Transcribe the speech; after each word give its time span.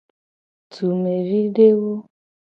Dumevidewo. 0.73 1.91